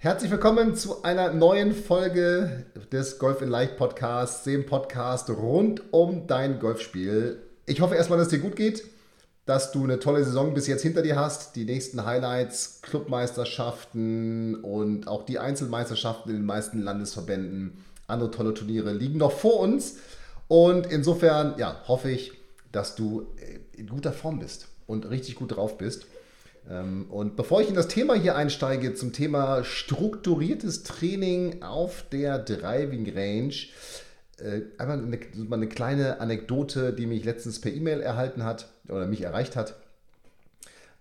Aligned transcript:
Herzlich 0.00 0.30
willkommen 0.30 0.76
zu 0.76 1.02
einer 1.02 1.32
neuen 1.32 1.74
Folge 1.74 2.66
des 2.92 3.18
Golf 3.18 3.42
in 3.42 3.48
Leicht 3.48 3.76
Podcasts, 3.76 4.44
dem 4.44 4.64
Podcast 4.64 5.28
rund 5.28 5.92
um 5.92 6.28
dein 6.28 6.60
Golfspiel. 6.60 7.42
Ich 7.66 7.80
hoffe 7.80 7.96
erstmal, 7.96 8.16
dass 8.16 8.28
es 8.28 8.32
dir 8.32 8.38
gut 8.38 8.54
geht, 8.54 8.84
dass 9.44 9.72
du 9.72 9.82
eine 9.82 9.98
tolle 9.98 10.22
Saison 10.22 10.54
bis 10.54 10.68
jetzt 10.68 10.82
hinter 10.82 11.02
dir 11.02 11.16
hast. 11.16 11.56
Die 11.56 11.64
nächsten 11.64 12.04
Highlights, 12.04 12.78
Clubmeisterschaften 12.82 14.62
und 14.62 15.08
auch 15.08 15.24
die 15.24 15.40
Einzelmeisterschaften 15.40 16.30
in 16.30 16.36
den 16.36 16.46
meisten 16.46 16.80
Landesverbänden, 16.80 17.84
andere 18.06 18.30
tolle 18.30 18.54
Turniere 18.54 18.92
liegen 18.92 19.18
noch 19.18 19.32
vor 19.32 19.58
uns. 19.58 19.96
Und 20.46 20.86
insofern 20.86 21.58
ja, 21.58 21.82
hoffe 21.88 22.08
ich, 22.08 22.34
dass 22.70 22.94
du 22.94 23.26
in 23.72 23.88
guter 23.88 24.12
Form 24.12 24.38
bist 24.38 24.68
und 24.86 25.10
richtig 25.10 25.34
gut 25.34 25.56
drauf 25.56 25.76
bist. 25.76 26.06
Ähm, 26.68 27.06
und 27.10 27.36
bevor 27.36 27.60
ich 27.60 27.68
in 27.68 27.74
das 27.74 27.88
Thema 27.88 28.14
hier 28.14 28.36
einsteige, 28.36 28.94
zum 28.94 29.12
Thema 29.12 29.64
strukturiertes 29.64 30.82
Training 30.82 31.62
auf 31.62 32.04
der 32.10 32.38
Driving 32.38 33.10
Range, 33.14 33.54
äh, 34.38 34.62
einmal 34.78 34.98
eine, 34.98 35.18
eine 35.50 35.68
kleine 35.68 36.20
Anekdote, 36.20 36.92
die 36.92 37.06
mich 37.06 37.24
letztens 37.24 37.60
per 37.60 37.72
E-Mail 37.72 38.00
erhalten 38.00 38.44
hat 38.44 38.68
oder 38.88 39.06
mich 39.06 39.22
erreicht 39.22 39.56
hat. 39.56 39.76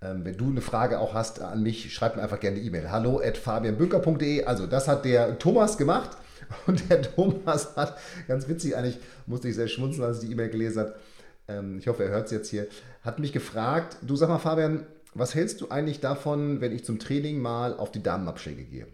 Ähm, 0.02 0.24
wenn 0.26 0.38
du 0.38 0.50
eine 0.50 0.62
Frage 0.62 1.00
auch 1.00 1.14
hast 1.14 1.42
an 1.42 1.64
mich, 1.64 1.94
schreib 1.94 2.16
mir 2.16 2.22
einfach 2.22 2.40
gerne 2.40 2.58
eine 2.58 2.66
E-Mail. 2.66 2.92
Hallo 2.92 3.20
at 3.20 3.38
fabianbünker.de. 3.38 4.46
Also, 4.46 4.68
das 4.68 4.88
hat 4.88 5.06
der 5.06 5.40
Thomas 5.40 5.78
gemacht. 5.78 6.12
Und 6.68 6.90
der 6.90 7.02
Thomas 7.02 7.76
hat, 7.76 7.98
ganz 8.28 8.48
witzig 8.48 8.76
eigentlich, 8.78 9.00
musste 9.26 9.50
ich 9.50 9.56
sehr 9.56 9.68
schmunzeln, 9.68 10.06
als 10.06 10.22
ich 10.22 10.28
die 10.28 10.34
E-Mail 10.34 10.50
gelesen 10.50 10.80
habe. 10.80 10.96
Ähm, 11.48 11.80
ich 11.80 11.88
hoffe, 11.88 12.04
er 12.04 12.10
hört 12.10 12.26
es 12.26 12.32
jetzt 12.32 12.50
hier. 12.50 12.68
Hat 13.02 13.20
mich 13.20 13.34
gefragt, 13.34 13.98
du 14.02 14.16
sag 14.16 14.30
mal, 14.30 14.38
Fabian, 14.38 14.86
was 15.14 15.36
hältst 15.36 15.62
du 15.62 15.70
eigentlich 15.70 16.00
davon, 16.00 16.62
wenn 16.62 16.72
ich 16.72 16.86
zum 16.86 17.00
Training 17.00 17.40
mal 17.40 17.76
auf 17.76 17.92
die 17.92 18.04
Damenabschläge 18.04 18.64
gehe? 18.64 18.88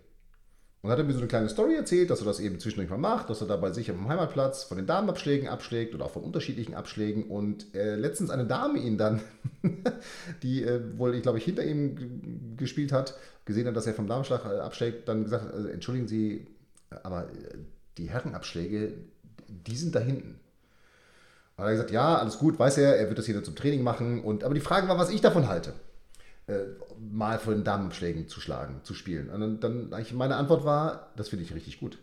Und 0.84 0.92
hat 0.92 0.98
er 0.98 1.06
mir 1.06 1.14
so 1.14 1.20
eine 1.20 1.30
kleine 1.30 1.48
Story 1.48 1.76
erzählt, 1.76 2.10
dass 2.10 2.20
er 2.20 2.26
das 2.26 2.42
eben 2.42 2.60
zwischendurch 2.60 2.90
mal 2.90 2.98
macht, 2.98 3.30
dass 3.30 3.40
er 3.40 3.48
da 3.48 3.56
bei 3.56 3.72
sich 3.72 3.90
am 3.90 4.10
Heimatplatz 4.10 4.66
von 4.66 4.76
den 4.76 4.86
Damenabschlägen 4.86 5.48
abschlägt 5.48 5.96
oder 5.96 6.06
auch 6.06 6.12
von 6.12 6.24
unterschiedlichen 6.24 6.74
Abschlägen. 6.74 7.24
Und 7.30 7.74
äh, 7.74 7.96
letztens 7.96 8.30
eine 8.30 8.46
Dame 8.46 8.80
ihn 8.80 8.98
dann, 8.98 9.22
die 10.44 10.64
äh, 10.64 10.82
wohl, 10.98 11.16
ich 11.16 11.22
glaube 11.22 11.38
ich, 11.38 11.46
hinter 11.46 11.64
ihm 11.64 12.58
gespielt 12.58 12.92
hat, 12.92 13.16
gesehen 13.46 13.66
hat, 13.66 13.78
dass 13.78 13.88
er 13.88 13.94
vom 13.94 14.08
Damenschlag 14.08 14.44
äh, 14.44 14.60
abschlägt, 14.60 15.08
dann 15.08 15.24
gesagt, 15.24 15.54
also, 15.54 15.70
entschuldigen 15.70 16.10
Sie, 16.10 16.48
aber 17.04 17.30
äh, 17.30 17.58
die 17.98 18.10
Herrenabschläge, 18.10 18.92
die 19.48 19.78
sind 19.78 19.96
da 19.96 20.00
hinten. 20.00 20.42
Und 21.56 21.64
er 21.64 21.66
hat 21.66 21.72
gesagt, 21.72 21.92
ja, 21.92 22.18
alles 22.18 22.40
gut, 22.40 22.60
weiß 22.60 22.78
er, 22.80 22.98
er 22.98 23.08
wird 23.08 23.20
das 23.20 23.26
hier 23.26 23.36
nur 23.36 23.44
zum 23.46 23.56
Training 23.56 23.84
machen. 23.84 24.22
Und, 24.22 24.44
aber 24.44 24.54
die 24.54 24.60
Frage 24.60 24.90
war, 24.90 24.98
was 24.98 25.12
ich 25.12 25.22
davon 25.22 25.48
halte 25.48 25.74
äh, 26.48 26.66
mal 27.00 27.40
von 27.40 27.54
den 27.54 27.64
Damenschlägen 27.64 28.28
zu 28.28 28.42
schlagen, 28.42 28.82
zu 28.84 28.94
spielen. 28.94 29.30
Und 29.30 29.40
dann, 29.40 29.90
dann 29.90 30.06
meine 30.14 30.36
Antwort 30.36 30.66
war, 30.66 31.14
das 31.16 31.30
finde 31.30 31.46
ich 31.46 31.56
richtig 31.56 31.80
gut. 31.80 31.98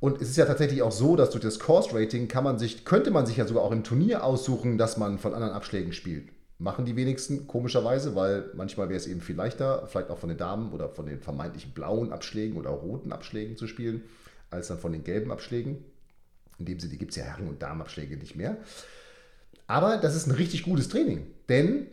Und 0.00 0.22
es 0.22 0.30
ist 0.30 0.36
ja 0.36 0.46
tatsächlich 0.46 0.82
auch 0.82 0.92
so, 0.92 1.16
dass 1.16 1.30
durch 1.30 1.42
das 1.42 1.58
Course 1.58 1.90
Rating 1.92 2.28
kann 2.28 2.44
man 2.44 2.58
sich, 2.58 2.84
könnte 2.84 3.10
man 3.10 3.26
sich 3.26 3.36
ja 3.36 3.46
sogar 3.46 3.64
auch 3.64 3.72
im 3.72 3.82
Turnier 3.82 4.22
aussuchen, 4.22 4.78
dass 4.78 4.96
man 4.96 5.18
von 5.18 5.34
anderen 5.34 5.54
Abschlägen 5.54 5.92
spielt. 5.92 6.28
Machen 6.60 6.84
die 6.84 6.96
wenigsten, 6.96 7.46
komischerweise, 7.46 8.14
weil 8.14 8.50
manchmal 8.54 8.88
wäre 8.88 8.96
es 8.96 9.06
eben 9.06 9.20
viel 9.20 9.36
leichter, 9.36 9.86
vielleicht 9.88 10.10
auch 10.10 10.18
von 10.18 10.28
den 10.28 10.38
Damen 10.38 10.72
oder 10.72 10.88
von 10.88 11.06
den 11.06 11.20
vermeintlichen 11.20 11.72
blauen 11.72 12.12
Abschlägen 12.12 12.56
oder 12.56 12.70
roten 12.70 13.12
Abschlägen 13.12 13.56
zu 13.56 13.66
spielen, 13.66 14.04
als 14.50 14.68
dann 14.68 14.78
von 14.78 14.92
den 14.92 15.04
gelben 15.04 15.32
Abschlägen. 15.32 15.84
In 16.58 16.66
dem 16.66 16.78
Sinne 16.78 16.96
gibt 16.96 17.10
es 17.10 17.16
ja 17.16 17.24
Herren- 17.24 17.48
und 17.48 17.62
Damenabschläge 17.62 18.16
nicht 18.16 18.36
mehr. 18.36 18.56
Aber 19.66 19.96
das 19.98 20.14
ist 20.14 20.26
ein 20.26 20.32
richtig 20.32 20.62
gutes 20.62 20.88
Training, 20.88 21.26
denn 21.48 21.88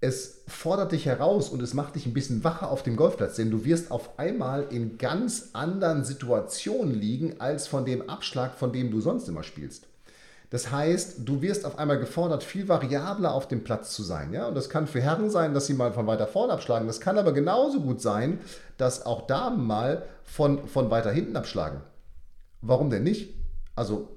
es 0.00 0.42
fordert 0.46 0.92
dich 0.92 1.06
heraus 1.06 1.48
und 1.48 1.62
es 1.62 1.74
macht 1.74 1.94
dich 1.94 2.06
ein 2.06 2.12
bisschen 2.12 2.44
wacher 2.44 2.70
auf 2.70 2.82
dem 2.82 2.96
Golfplatz, 2.96 3.36
denn 3.36 3.50
du 3.50 3.64
wirst 3.64 3.90
auf 3.90 4.18
einmal 4.18 4.66
in 4.70 4.98
ganz 4.98 5.50
anderen 5.54 6.04
Situationen 6.04 6.94
liegen 6.94 7.40
als 7.40 7.66
von 7.66 7.84
dem 7.84 8.08
Abschlag, 8.08 8.54
von 8.54 8.72
dem 8.72 8.90
du 8.90 9.00
sonst 9.00 9.28
immer 9.28 9.42
spielst. 9.42 9.86
Das 10.50 10.70
heißt, 10.70 11.20
du 11.24 11.42
wirst 11.42 11.64
auf 11.64 11.78
einmal 11.78 11.98
gefordert, 11.98 12.44
viel 12.44 12.68
variabler 12.68 13.34
auf 13.34 13.48
dem 13.48 13.64
Platz 13.64 13.92
zu 13.92 14.02
sein. 14.02 14.32
Ja? 14.32 14.46
Und 14.46 14.54
das 14.54 14.68
kann 14.68 14.86
für 14.86 15.00
Herren 15.00 15.28
sein, 15.28 15.54
dass 15.54 15.66
sie 15.66 15.74
mal 15.74 15.92
von 15.92 16.06
weiter 16.06 16.28
vorne 16.28 16.52
abschlagen. 16.52 16.86
Das 16.86 17.00
kann 17.00 17.18
aber 17.18 17.32
genauso 17.32 17.80
gut 17.80 18.00
sein, 18.00 18.38
dass 18.76 19.04
auch 19.04 19.26
Damen 19.26 19.66
mal 19.66 20.04
von, 20.22 20.68
von 20.68 20.90
weiter 20.90 21.10
hinten 21.10 21.36
abschlagen. 21.36 21.80
Warum 22.60 22.90
denn 22.90 23.02
nicht? 23.02 23.34
Also, 23.74 24.15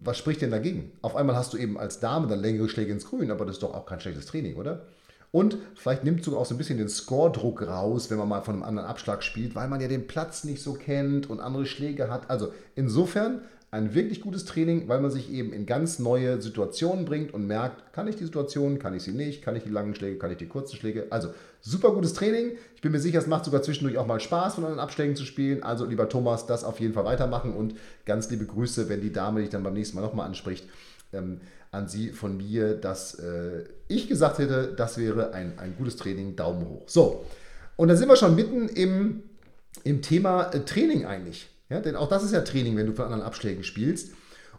was 0.00 0.18
spricht 0.18 0.42
denn 0.42 0.50
dagegen? 0.50 0.92
Auf 1.02 1.16
einmal 1.16 1.36
hast 1.36 1.52
du 1.52 1.56
eben 1.56 1.78
als 1.78 2.00
Dame 2.00 2.26
dann 2.26 2.40
längere 2.40 2.68
Schläge 2.68 2.92
ins 2.92 3.06
Grün, 3.06 3.30
aber 3.30 3.44
das 3.44 3.56
ist 3.56 3.62
doch 3.62 3.74
auch 3.74 3.86
kein 3.86 4.00
schlechtes 4.00 4.26
Training, 4.26 4.56
oder? 4.56 4.86
Und 5.30 5.58
vielleicht 5.74 6.04
nimmt 6.04 6.24
sogar 6.24 6.40
auch 6.40 6.46
so 6.46 6.54
ein 6.54 6.58
bisschen 6.58 6.78
den 6.78 6.88
Score-Druck 6.88 7.66
raus, 7.66 8.10
wenn 8.10 8.18
man 8.18 8.28
mal 8.28 8.40
von 8.40 8.54
einem 8.54 8.62
anderen 8.62 8.88
Abschlag 8.88 9.22
spielt, 9.22 9.54
weil 9.54 9.68
man 9.68 9.80
ja 9.80 9.88
den 9.88 10.06
Platz 10.06 10.44
nicht 10.44 10.62
so 10.62 10.72
kennt 10.72 11.28
und 11.28 11.40
andere 11.40 11.66
Schläge 11.66 12.10
hat. 12.10 12.30
Also 12.30 12.52
insofern 12.76 13.42
ein 13.70 13.94
wirklich 13.94 14.22
gutes 14.22 14.46
Training, 14.46 14.88
weil 14.88 15.00
man 15.00 15.10
sich 15.10 15.30
eben 15.30 15.52
in 15.52 15.66
ganz 15.66 15.98
neue 15.98 16.40
Situationen 16.40 17.04
bringt 17.04 17.34
und 17.34 17.46
merkt, 17.46 17.92
kann 17.92 18.08
ich 18.08 18.16
die 18.16 18.24
Situation, 18.24 18.78
kann 18.78 18.94
ich 18.94 19.02
sie 19.02 19.12
nicht, 19.12 19.42
kann 19.42 19.56
ich 19.56 19.64
die 19.64 19.68
langen 19.68 19.94
Schläge, 19.94 20.16
kann 20.16 20.30
ich 20.30 20.38
die 20.38 20.48
kurzen 20.48 20.76
Schläge. 20.76 21.06
Also 21.10 21.28
super 21.60 21.92
gutes 21.92 22.14
Training. 22.14 22.52
Ich 22.74 22.80
bin 22.80 22.92
mir 22.92 23.00
sicher, 23.00 23.18
es 23.18 23.26
macht 23.26 23.44
sogar 23.44 23.60
zwischendurch 23.60 23.98
auch 23.98 24.06
mal 24.06 24.20
Spaß, 24.20 24.54
von 24.54 24.64
anderen 24.64 24.80
Abschlägen 24.80 25.16
zu 25.16 25.26
spielen. 25.26 25.62
Also 25.62 25.84
lieber 25.84 26.08
Thomas, 26.08 26.46
das 26.46 26.64
auf 26.64 26.80
jeden 26.80 26.94
Fall 26.94 27.04
weitermachen 27.04 27.52
und 27.52 27.74
ganz 28.06 28.30
liebe 28.30 28.46
Grüße, 28.46 28.88
wenn 28.88 29.02
die 29.02 29.12
Dame 29.12 29.40
dich 29.40 29.50
dann 29.50 29.62
beim 29.62 29.74
nächsten 29.74 29.96
Mal 29.96 30.02
nochmal 30.02 30.26
anspricht. 30.26 30.66
Ähm, 31.12 31.40
an 31.70 31.88
Sie 31.88 32.08
von 32.10 32.38
mir, 32.38 32.74
dass 32.74 33.16
äh, 33.16 33.64
ich 33.88 34.08
gesagt 34.08 34.38
hätte, 34.38 34.72
das 34.74 34.96
wäre 34.96 35.34
ein, 35.34 35.58
ein 35.58 35.74
gutes 35.76 35.96
Training, 35.96 36.36
Daumen 36.36 36.66
hoch. 36.66 36.84
So, 36.86 37.26
und 37.76 37.88
da 37.88 37.96
sind 37.96 38.08
wir 38.08 38.16
schon 38.16 38.34
mitten 38.34 38.68
im, 38.68 39.22
im 39.84 40.00
Thema 40.00 40.50
äh, 40.54 40.60
Training 40.60 41.04
eigentlich. 41.04 41.48
Ja, 41.70 41.80
denn 41.80 41.96
auch 41.96 42.08
das 42.08 42.22
ist 42.22 42.32
ja 42.32 42.40
Training, 42.40 42.76
wenn 42.76 42.86
du 42.86 42.94
von 42.94 43.06
anderen 43.06 43.22
Abschlägen 43.22 43.64
spielst. 43.64 44.12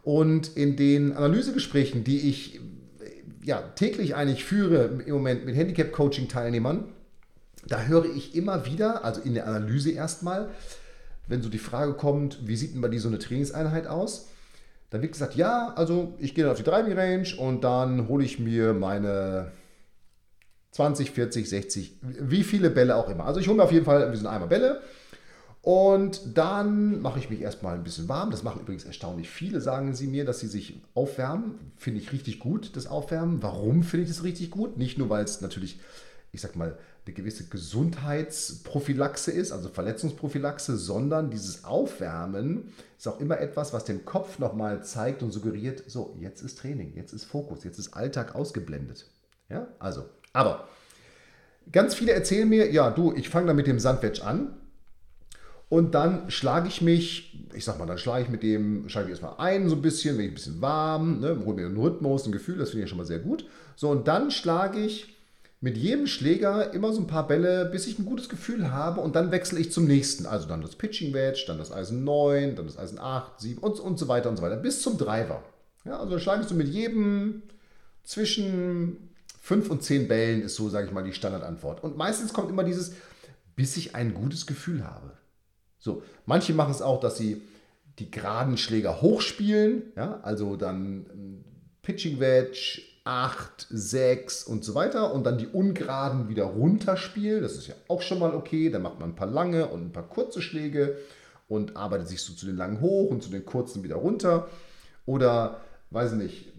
Und 0.04 0.56
in 0.56 0.76
den 0.76 1.14
Analysegesprächen, 1.14 2.04
die 2.04 2.30
ich 2.30 2.60
ja, 3.44 3.62
täglich 3.76 4.16
eigentlich 4.16 4.46
führe 4.46 5.02
im 5.06 5.14
Moment 5.14 5.46
mit 5.46 5.56
Handicap-Coaching-Teilnehmern, 5.56 6.86
da 7.68 7.84
höre 7.84 8.06
ich 8.06 8.36
immer 8.36 8.66
wieder, 8.66 9.04
also 9.04 9.22
in 9.22 9.34
der 9.34 9.48
Analyse 9.48 9.92
erstmal, 9.92 10.50
wenn 11.28 11.42
so 11.42 11.50
die 11.50 11.60
Frage 11.60 11.94
kommt, 11.94 12.48
wie 12.48 12.56
sieht 12.56 12.74
denn 12.74 12.82
bei 12.82 12.88
dir 12.88 13.00
so 13.00 13.08
eine 13.08 13.20
Trainingseinheit 13.20 13.88
aus? 13.88 14.30
Dann 14.90 15.02
wird 15.02 15.12
gesagt, 15.12 15.36
ja, 15.36 15.74
also 15.76 16.16
ich 16.20 16.34
gehe 16.34 16.44
dann 16.44 16.52
auf 16.52 16.58
die 16.58 16.64
Driving 16.64 16.98
Range 16.98 17.28
und 17.38 17.64
dann 17.64 18.08
hole 18.08 18.26
ich 18.26 18.40
mir 18.40 18.74
meine 18.74 19.52
20, 20.72 21.12
40, 21.12 21.50
60, 21.50 21.98
wie 22.02 22.44
viele 22.44 22.70
Bälle 22.70 22.96
auch 22.96 23.10
immer. 23.10 23.26
Also 23.26 23.40
ich 23.40 23.48
hole 23.48 23.58
mir 23.58 23.64
auf 23.64 23.72
jeden 23.72 23.86
Fall 23.86 24.10
diesen 24.12 24.28
Eimer 24.28 24.48
Bälle 24.48 24.82
und 25.62 26.38
dann 26.38 27.02
mache 27.02 27.20
ich 27.20 27.30
mich 27.30 27.42
erstmal 27.42 27.76
ein 27.76 27.84
bisschen 27.84 28.08
warm. 28.08 28.32
Das 28.32 28.44
machen 28.44 28.62
übrigens 28.62 28.86
erstaunlich 28.86 29.30
viele, 29.30 29.60
sagen 29.60 29.94
sie 29.94 30.08
mir, 30.08 30.24
dass 30.24 30.40
sie 30.40 30.48
sich 30.48 30.82
aufwärmen. 30.94 31.74
Finde 31.76 32.00
ich 32.00 32.14
richtig 32.14 32.40
gut, 32.40 32.76
das 32.76 32.88
Aufwärmen. 32.88 33.44
Warum 33.44 33.84
finde 33.84 34.04
ich 34.04 34.10
das 34.10 34.24
richtig 34.24 34.52
gut? 34.52 34.78
Nicht 34.78 34.98
nur, 34.98 35.10
weil 35.10 35.24
es 35.24 35.42
natürlich, 35.42 35.80
ich 36.32 36.40
sag 36.40 36.56
mal, 36.56 36.78
eine 37.06 37.14
gewisse 37.14 37.46
Gesundheitsprophylaxe 37.46 39.32
ist, 39.32 39.52
also 39.52 39.68
Verletzungsprophylaxe, 39.70 40.78
sondern 40.78 41.30
dieses 41.30 41.66
Aufwärmen 41.66 42.72
ist 42.98 43.08
auch 43.08 43.20
immer 43.20 43.40
etwas, 43.40 43.74
was 43.74 43.84
dem 43.84 44.06
Kopf 44.06 44.40
nochmal 44.40 44.84
zeigt 44.84 45.24
und 45.24 45.32
suggeriert, 45.32 45.84
so, 45.88 46.16
jetzt 46.20 46.42
ist 46.42 46.60
Training, 46.60 46.94
jetzt 46.96 47.14
ist 47.14 47.26
Fokus, 47.26 47.64
jetzt 47.64 47.80
ist 47.80 47.94
Alltag 47.96 48.36
ausgeblendet. 48.36 49.08
Ja, 49.50 49.68
also, 49.80 50.06
aber 50.34 50.68
ganz 51.72 51.96
viele 51.96 52.12
erzählen 52.12 52.48
mir, 52.48 52.72
ja, 52.72 52.92
du, 52.92 53.14
ich 53.14 53.30
fange 53.30 53.48
da 53.48 53.54
mit 53.54 53.68
dem 53.68 53.80
Sandwedge 53.80 54.24
an 54.24 54.56
und 55.70 55.94
dann 55.94 56.30
schlage 56.32 56.68
ich 56.68 56.82
mich, 56.82 57.38
ich 57.54 57.64
sag 57.64 57.78
mal, 57.78 57.86
dann 57.86 58.00
schlage 58.00 58.24
ich 58.24 58.30
mit 58.30 58.42
dem, 58.42 58.90
schlage 58.90 59.08
ich 59.08 59.12
erstmal 59.12 59.36
ein, 59.38 59.70
so 59.70 59.76
ein 59.76 59.82
bisschen, 59.84 60.18
wenn 60.18 60.26
ich 60.26 60.32
ein 60.32 60.36
bisschen 60.36 60.62
warm, 60.62 61.20
ne, 61.20 61.42
hole 61.46 61.56
mir 61.56 61.68
einen 61.68 61.78
Rhythmus, 61.78 62.26
ein 62.26 62.32
Gefühl, 62.32 62.58
das 62.58 62.72
finde 62.72 62.84
ich 62.84 62.90
schon 62.90 62.98
mal 62.98 63.06
sehr 63.06 63.20
gut. 63.20 63.46
So, 63.76 63.90
und 63.90 64.08
dann 64.08 64.32
schlage 64.32 64.80
ich 64.80 65.16
mit 65.62 65.78
jedem 65.78 66.08
Schläger 66.08 66.74
immer 66.74 66.92
so 66.92 67.02
ein 67.02 67.08
paar 67.08 67.28
Bälle, 67.28 67.66
bis 67.66 67.86
ich 67.86 68.00
ein 68.00 68.06
gutes 68.06 68.30
Gefühl 68.30 68.72
habe 68.72 69.02
und 69.02 69.16
dann 69.16 69.32
wechsle 69.32 69.60
ich 69.60 69.72
zum 69.72 69.86
nächsten. 69.86 70.26
Also 70.26 70.48
dann 70.48 70.62
das 70.62 70.76
Pitching 70.76 71.14
Wedge, 71.14 71.44
dann 71.48 71.58
das 71.58 71.72
Eisen 71.72 72.04
9, 72.04 72.56
dann 72.56 72.66
das 72.66 72.78
Eisen 72.78 72.98
8, 72.98 73.40
7 73.40 73.62
und, 73.62 73.80
und 73.80 74.00
so 74.00 74.08
weiter 74.08 74.30
und 74.30 74.38
so 74.38 74.42
weiter, 74.42 74.56
bis 74.56 74.82
zum 74.82 74.98
Driver. 74.98 75.44
Ja, 75.86 76.00
also 76.00 76.18
schlagst 76.18 76.50
du 76.50 76.56
mit 76.56 76.70
jedem 76.70 77.44
zwischen 78.04 79.10
5 79.42 79.70
und 79.70 79.84
10 79.84 80.08
Bällen 80.08 80.42
ist 80.42 80.56
so, 80.56 80.70
sage 80.70 80.88
ich 80.88 80.94
mal, 80.94 81.04
die 81.04 81.14
Standardantwort. 81.14 81.84
Und 81.84 81.98
meistens 81.98 82.34
kommt 82.34 82.50
immer 82.50 82.64
dieses, 82.64 82.94
bis 83.56 83.78
ich 83.78 83.96
ein 83.96 84.14
gutes 84.14 84.48
Gefühl 84.48 84.86
habe. 84.86 85.19
So, 85.80 86.04
manche 86.26 86.54
machen 86.54 86.72
es 86.72 86.82
auch, 86.82 87.00
dass 87.00 87.18
sie 87.18 87.42
die 87.98 88.12
geraden 88.12 88.58
Schläger 88.58 89.02
hochspielen, 89.02 89.92
ja, 89.96 90.20
also 90.24 90.56
dann 90.56 91.06
ähm, 91.12 91.44
Pitching 91.82 92.20
Wedge, 92.20 92.82
8, 93.04 93.68
6 93.72 94.44
und 94.44 94.64
so 94.64 94.76
weiter 94.76 95.14
und 95.14 95.26
dann 95.26 95.38
die 95.38 95.48
ungeraden 95.48 96.30
wieder 96.30 96.44
runterspielen. 96.44 97.42
Das 97.42 97.54
ist 97.54 97.68
ja 97.68 97.74
auch 97.88 98.02
schon 98.02 98.20
mal 98.20 98.36
okay. 98.36 98.70
Dann 98.70 98.84
macht 98.84 99.00
man 99.00 99.10
ein 99.10 99.16
paar 99.16 99.28
lange 99.28 99.68
und 99.68 99.88
ein 99.88 99.92
paar 99.92 100.08
kurze 100.08 100.42
Schläge 100.42 100.98
und 101.48 101.76
arbeitet 101.76 102.08
sich 102.08 102.22
so 102.22 102.34
zu 102.34 102.46
den 102.46 102.56
langen 102.56 102.82
hoch 102.82 103.10
und 103.10 103.24
zu 103.24 103.32
den 103.32 103.46
kurzen 103.46 103.84
wieder 103.84 103.96
runter. 103.96 104.48
Oder, 105.08 105.62
weiß 105.90 106.12
nicht, 106.14 106.54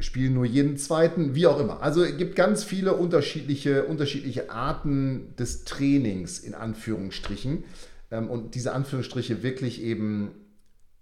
spielen 0.00 0.34
nur 0.34 0.44
jeden 0.44 0.76
zweiten, 0.76 1.34
wie 1.34 1.46
auch 1.46 1.58
immer. 1.58 1.82
Also 1.82 2.04
es 2.04 2.16
gibt 2.18 2.36
ganz 2.36 2.62
viele 2.62 2.94
unterschiedliche, 2.94 3.84
unterschiedliche 3.84 4.50
Arten 4.50 5.34
des 5.38 5.64
Trainings 5.64 6.40
in 6.40 6.54
Anführungsstrichen. 6.54 7.64
Ähm, 8.10 8.28
und 8.28 8.54
diese 8.54 8.72
Anführungsstriche 8.72 9.42
wirklich 9.42 9.82
eben 9.82 10.32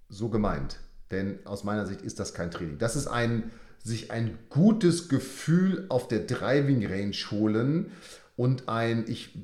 so 0.09 0.29
gemeint. 0.29 0.81
Denn 1.11 1.39
aus 1.45 1.65
meiner 1.65 1.87
Sicht 1.87 2.03
ist 2.03 2.21
das 2.21 2.35
kein 2.35 2.51
Training. 2.51 2.79
Das 2.79 2.97
ist 2.97 3.07
ein, 3.07 3.51
sich 3.83 4.11
ein 4.11 4.39
gutes 4.51 5.09
Gefühl 5.09 5.87
auf 5.89 6.09
der 6.09 6.21
Driving 6.21 6.87
Range 6.87 7.17
holen 7.31 7.93
und 8.37 8.69
ein, 8.69 9.05
ich 9.09 9.35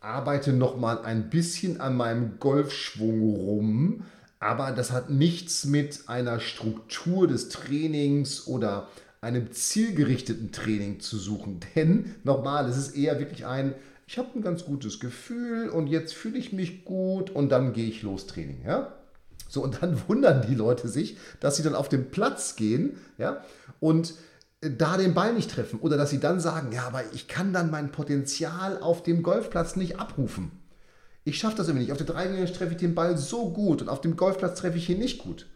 arbeite 0.00 0.52
noch 0.52 0.78
mal 0.78 1.02
ein 1.02 1.28
bisschen 1.28 1.80
an 1.80 1.96
meinem 1.96 2.38
Golfschwung 2.38 3.34
rum, 3.34 4.04
aber 4.38 4.72
das 4.72 4.92
hat 4.92 5.10
nichts 5.10 5.66
mit 5.66 6.08
einer 6.08 6.40
Struktur 6.40 7.28
des 7.28 7.50
Trainings 7.50 8.46
oder 8.46 8.88
einem 9.20 9.52
zielgerichteten 9.52 10.50
Training 10.50 11.00
zu 11.00 11.18
suchen. 11.18 11.60
Denn 11.76 12.14
nochmal, 12.24 12.66
es 12.68 12.78
ist 12.78 12.96
eher 12.96 13.18
wirklich 13.18 13.44
ein, 13.44 13.74
ich 14.10 14.18
habe 14.18 14.30
ein 14.34 14.42
ganz 14.42 14.64
gutes 14.64 14.98
Gefühl 14.98 15.68
und 15.68 15.86
jetzt 15.86 16.14
fühle 16.14 16.36
ich 16.36 16.52
mich 16.52 16.84
gut 16.84 17.30
und 17.30 17.48
dann 17.50 17.72
gehe 17.72 17.86
ich 17.86 18.02
los 18.02 18.26
Training. 18.26 18.64
Ja? 18.66 18.92
So, 19.48 19.62
und 19.62 19.80
dann 19.80 20.02
wundern 20.08 20.44
die 20.48 20.56
Leute 20.56 20.88
sich, 20.88 21.16
dass 21.38 21.54
sie 21.54 21.62
dann 21.62 21.76
auf 21.76 21.88
den 21.88 22.10
Platz 22.10 22.56
gehen 22.56 22.96
ja, 23.18 23.44
und 23.78 24.14
da 24.60 24.96
den 24.96 25.14
Ball 25.14 25.32
nicht 25.32 25.52
treffen. 25.52 25.78
Oder 25.78 25.96
dass 25.96 26.10
sie 26.10 26.18
dann 26.18 26.40
sagen, 26.40 26.72
ja, 26.72 26.88
aber 26.88 27.04
ich 27.12 27.28
kann 27.28 27.52
dann 27.52 27.70
mein 27.70 27.92
Potenzial 27.92 28.82
auf 28.82 29.04
dem 29.04 29.22
Golfplatz 29.22 29.76
nicht 29.76 30.00
abrufen. 30.00 30.50
Ich 31.22 31.38
schaffe 31.38 31.58
das 31.58 31.68
irgendwie 31.68 31.84
nicht. 31.84 31.92
Auf 31.92 32.04
der 32.04 32.12
Dreilinie 32.12 32.52
treffe 32.52 32.72
ich 32.72 32.78
den 32.78 32.96
Ball 32.96 33.16
so 33.16 33.52
gut 33.52 33.80
und 33.80 33.88
auf 33.88 34.00
dem 34.00 34.16
Golfplatz 34.16 34.58
treffe 34.58 34.78
ich 34.78 34.90
ihn 34.90 34.98
nicht 34.98 35.18
gut. 35.18 35.46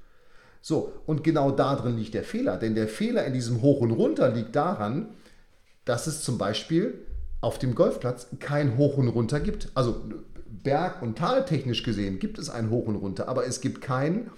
So, 0.60 0.92
und 1.06 1.24
genau 1.24 1.50
da 1.50 1.74
drin 1.74 1.98
liegt 1.98 2.14
der 2.14 2.22
Fehler. 2.22 2.56
Denn 2.56 2.76
der 2.76 2.86
Fehler 2.86 3.24
in 3.24 3.32
diesem 3.32 3.62
Hoch 3.62 3.80
und 3.80 3.90
Runter 3.90 4.30
liegt 4.30 4.54
daran, 4.54 5.08
dass 5.84 6.06
es 6.06 6.22
zum 6.22 6.38
Beispiel 6.38 7.04
auf 7.44 7.58
dem 7.58 7.74
Golfplatz 7.74 8.28
kein 8.40 8.78
Hoch 8.78 8.96
und 8.96 9.08
Runter 9.08 9.38
gibt. 9.38 9.70
Also 9.74 10.02
Berg- 10.46 11.02
und 11.02 11.18
Taltechnisch 11.18 11.82
gesehen 11.82 12.18
gibt 12.18 12.38
es 12.38 12.48
ein 12.48 12.70
Hoch 12.70 12.86
und 12.86 12.96
Runter, 12.96 13.28
aber 13.28 13.46
es 13.46 13.60
gibt 13.60 13.82
keinen, 13.82 14.30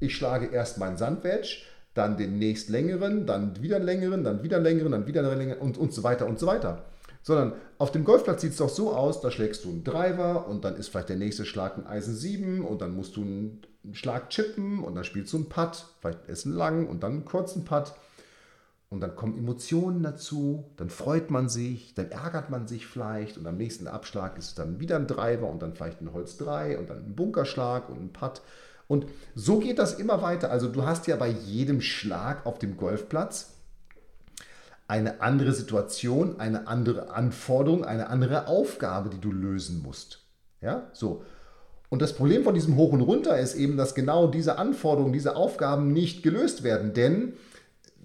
ich 0.00 0.16
schlage 0.16 0.46
erst 0.46 0.78
meinen 0.78 0.96
Sandwedge, 0.96 1.58
dann 1.92 2.16
den 2.16 2.38
nächst 2.38 2.70
längeren, 2.70 3.26
dann 3.26 3.62
wieder 3.62 3.76
einen 3.76 3.84
längeren, 3.84 4.24
dann 4.24 4.42
wieder 4.42 4.56
einen 4.56 4.64
längeren, 4.64 4.92
dann 4.92 5.06
wieder 5.06 5.20
einen 5.20 5.38
längeren 5.38 5.60
und, 5.60 5.76
und 5.76 5.92
so 5.92 6.02
weiter 6.02 6.26
und 6.26 6.38
so 6.38 6.46
weiter. 6.46 6.84
Sondern 7.22 7.52
auf 7.76 7.92
dem 7.92 8.04
Golfplatz 8.04 8.40
sieht 8.40 8.52
es 8.52 8.58
doch 8.58 8.68
so 8.70 8.94
aus, 8.94 9.20
da 9.20 9.30
schlägst 9.30 9.64
du 9.64 9.68
einen 9.68 9.84
Driver 9.84 10.48
und 10.48 10.64
dann 10.64 10.76
ist 10.76 10.88
vielleicht 10.88 11.10
der 11.10 11.16
nächste 11.16 11.44
Schlag 11.44 11.76
ein 11.76 11.86
Eisen 11.86 12.14
7 12.14 12.64
und 12.64 12.80
dann 12.80 12.94
musst 12.94 13.16
du 13.16 13.22
einen 13.22 13.62
Schlag 13.92 14.30
chippen 14.30 14.82
und 14.82 14.94
dann 14.94 15.04
spielst 15.04 15.32
du 15.32 15.38
einen 15.38 15.48
Putt, 15.48 15.84
vielleicht 16.00 16.26
ist 16.28 16.46
ein 16.46 16.54
lang 16.54 16.86
und 16.86 17.02
dann 17.02 17.12
einen 17.12 17.24
kurzen 17.26 17.66
Putt. 17.66 17.92
Und 18.88 19.00
dann 19.00 19.16
kommen 19.16 19.36
Emotionen 19.36 20.02
dazu, 20.02 20.70
dann 20.76 20.90
freut 20.90 21.30
man 21.30 21.48
sich, 21.48 21.94
dann 21.94 22.10
ärgert 22.10 22.50
man 22.50 22.68
sich 22.68 22.86
vielleicht 22.86 23.36
und 23.36 23.46
am 23.46 23.56
nächsten 23.56 23.88
Abschlag 23.88 24.38
ist 24.38 24.48
es 24.48 24.54
dann 24.54 24.78
wieder 24.78 24.94
ein 24.94 25.08
Driver 25.08 25.50
und 25.50 25.60
dann 25.60 25.74
vielleicht 25.74 26.00
ein 26.00 26.12
Holz 26.12 26.36
3 26.36 26.78
und 26.78 26.88
dann 26.88 27.04
ein 27.04 27.16
Bunkerschlag 27.16 27.88
und 27.88 28.00
ein 28.00 28.12
Putt. 28.12 28.42
Und 28.86 29.06
so 29.34 29.58
geht 29.58 29.80
das 29.80 29.94
immer 29.94 30.22
weiter. 30.22 30.52
Also 30.52 30.68
du 30.68 30.86
hast 30.86 31.08
ja 31.08 31.16
bei 31.16 31.28
jedem 31.28 31.80
Schlag 31.80 32.46
auf 32.46 32.60
dem 32.60 32.76
Golfplatz 32.76 33.54
eine 34.88 35.20
andere 35.20 35.52
Situation, 35.52 36.38
eine 36.38 36.68
andere 36.68 37.10
Anforderung, 37.10 37.84
eine 37.84 38.08
andere 38.08 38.46
Aufgabe, 38.46 39.10
die 39.10 39.20
du 39.20 39.32
lösen 39.32 39.82
musst. 39.82 40.22
Ja, 40.60 40.88
so. 40.92 41.24
Und 41.88 42.02
das 42.02 42.14
Problem 42.14 42.44
von 42.44 42.54
diesem 42.54 42.76
Hoch 42.76 42.92
und 42.92 43.00
Runter 43.00 43.38
ist 43.38 43.54
eben, 43.54 43.76
dass 43.76 43.94
genau 43.94 44.28
diese 44.28 44.58
Anforderungen, 44.58 45.12
diese 45.12 45.36
Aufgaben 45.36 45.92
nicht 45.92 46.22
gelöst 46.22 46.62
werden. 46.62 46.94
Denn 46.94 47.34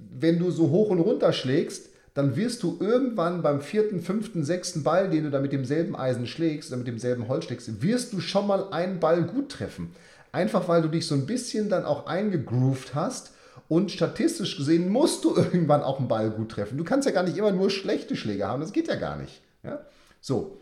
wenn 0.10 0.40
du 0.40 0.52
so 0.52 0.70
hoch 0.70 0.90
und 0.90 1.00
runter 1.00 1.34
schlägst, 1.34 1.90
dann 2.14 2.36
wirst 2.36 2.62
du 2.64 2.78
irgendwann 2.80 3.42
beim 3.42 3.62
vierten, 3.62 4.02
fünften, 4.02 4.44
sechsten 4.44 4.84
Ball, 4.84 5.10
den 5.10 5.24
du 5.24 5.30
da 5.32 5.40
mit 5.40 5.54
demselben 5.54 5.96
Eisen 5.96 6.28
schlägst 6.28 6.70
oder 6.70 6.78
mit 6.78 6.88
demselben 6.88 7.28
Holz 7.28 7.46
schlägst, 7.46 7.82
wirst 7.82 8.12
du 8.12 8.20
schon 8.20 8.48
mal 8.48 8.72
einen 8.72 9.00
Ball 9.00 9.24
gut 9.24 9.50
treffen. 9.50 9.96
Einfach 10.34 10.68
weil 10.68 10.82
du 10.82 10.90
dich 10.90 11.08
so 11.08 11.16
ein 11.16 11.26
bisschen 11.26 11.70
dann 11.70 11.86
auch 11.86 12.08
eingegroovt 12.08 12.96
hast 12.96 13.32
und 13.68 13.92
statistisch 13.92 14.58
gesehen 14.58 14.90
musst 14.90 15.24
du 15.24 15.36
irgendwann 15.36 15.84
auch 15.84 16.00
einen 16.00 16.10
Ball 16.10 16.30
gut 16.30 16.52
treffen. 16.52 16.78
Du 16.78 16.84
kannst 16.84 17.06
ja 17.06 17.14
gar 17.14 17.24
nicht 17.24 17.38
immer 17.38 17.52
nur 17.52 17.70
schlechte 17.70 18.16
Schläge 18.16 18.48
haben, 18.48 18.62
das 18.62 18.74
geht 18.74 18.88
ja 18.88 18.96
gar 18.96 19.16
nicht. 19.16 19.42
Ja? 19.64 19.86
So. 20.20 20.58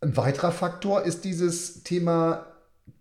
Ein 0.00 0.16
weiterer 0.16 0.52
Faktor 0.52 1.02
ist 1.02 1.24
dieses 1.24 1.82
Thema 1.82 2.46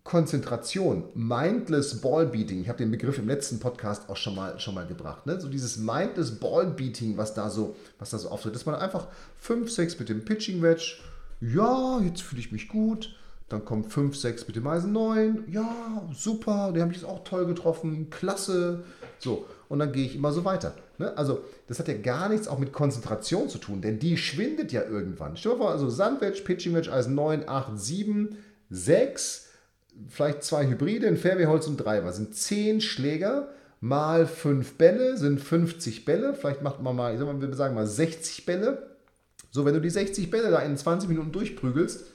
Konzentration, 0.03 1.05
mindless 1.13 2.01
Ballbeating. 2.01 2.61
Ich 2.61 2.67
habe 2.67 2.77
den 2.77 2.91
Begriff 2.91 3.17
im 3.17 3.27
letzten 3.27 3.59
Podcast 3.59 4.09
auch 4.09 4.17
schon 4.17 4.35
mal, 4.35 4.59
schon 4.59 4.75
mal 4.75 4.85
gebracht. 4.85 5.25
Ne? 5.25 5.39
So 5.39 5.47
dieses 5.47 5.77
mindless 5.77 6.39
Ballbeating, 6.39 7.17
was 7.17 7.33
da 7.33 7.49
so, 7.49 7.75
was 7.99 8.09
da 8.09 8.17
so 8.17 8.29
auftritt, 8.29 8.53
dass 8.53 8.65
man 8.65 8.75
einfach 8.75 9.07
5, 9.37 9.71
6 9.71 9.99
mit 9.99 10.09
dem 10.09 10.25
Pitching 10.25 10.61
Wedge, 10.61 10.97
ja, 11.41 11.99
jetzt 12.01 12.21
fühle 12.21 12.41
ich 12.41 12.51
mich 12.51 12.67
gut. 12.67 13.15
Dann 13.49 13.65
kommt 13.65 13.91
5, 13.91 14.15
6 14.15 14.47
mit 14.47 14.55
dem 14.55 14.67
Eisen 14.67 14.91
9, 14.93 15.45
ja, 15.47 16.07
super, 16.13 16.71
den 16.71 16.81
habe 16.81 16.91
ich 16.91 16.99
jetzt 16.99 17.07
auch 17.07 17.23
toll 17.23 17.45
getroffen, 17.45 18.09
klasse. 18.09 18.83
So, 19.19 19.45
und 19.69 19.79
dann 19.79 19.91
gehe 19.91 20.05
ich 20.05 20.15
immer 20.15 20.31
so 20.31 20.43
weiter. 20.45 20.75
Ne? 20.97 21.15
Also, 21.17 21.43
das 21.67 21.79
hat 21.79 21.87
ja 21.87 21.97
gar 21.97 22.29
nichts 22.29 22.47
auch 22.47 22.59
mit 22.59 22.73
Konzentration 22.73 23.49
zu 23.49 23.57
tun, 23.57 23.81
denn 23.81 23.99
die 23.99 24.17
schwindet 24.17 24.71
ja 24.71 24.83
irgendwann. 24.83 25.37
Stell 25.37 25.53
dir 25.53 25.57
vor, 25.59 25.71
also 25.71 25.89
Sandwedge, 25.89 26.41
Pitching 26.41 26.73
Wedge, 26.73 26.91
Eisen 26.91 27.15
9, 27.15 27.47
8, 27.47 27.79
7, 27.79 28.37
6 28.69 29.42
vielleicht 30.09 30.43
zwei 30.43 30.67
Hybride, 30.67 31.07
ein 31.07 31.17
Fairwayholz 31.17 31.67
und 31.67 31.77
Driver. 31.77 32.11
Sind 32.11 32.35
zehn 32.35 32.81
Schläger 32.81 33.49
mal 33.83 34.27
fünf 34.27 34.77
Bälle, 34.77 35.17
sind 35.17 35.41
50 35.41 36.05
Bälle. 36.05 36.33
Vielleicht 36.33 36.61
macht 36.61 36.81
man 36.81 36.95
mal, 36.95 37.13
ich 37.13 37.19
sag 37.19 37.27
mal, 37.27 37.41
wir 37.41 37.53
sagen 37.53 37.75
mal 37.75 37.85
60 37.85 38.45
Bälle. 38.45 38.95
So, 39.51 39.65
wenn 39.65 39.73
du 39.73 39.81
die 39.81 39.89
60 39.89 40.31
Bälle 40.31 40.51
da 40.51 40.59
in 40.59 40.77
20 40.77 41.09
Minuten 41.09 41.31
durchprügelst, 41.31 42.05